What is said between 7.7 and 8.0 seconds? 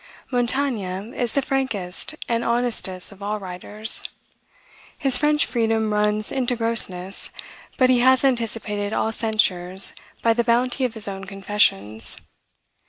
but he